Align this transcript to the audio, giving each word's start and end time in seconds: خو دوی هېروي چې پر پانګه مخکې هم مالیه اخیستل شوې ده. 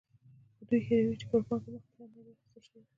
خو 0.55 0.61
دوی 0.69 0.81
هېروي 0.87 1.15
چې 1.19 1.25
پر 1.29 1.41
پانګه 1.47 1.69
مخکې 1.73 1.95
هم 2.01 2.09
مالیه 2.13 2.31
اخیستل 2.33 2.61
شوې 2.67 2.79
ده. 2.83 2.89